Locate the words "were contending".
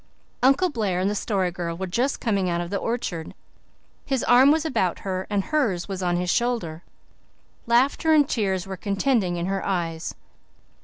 8.65-9.35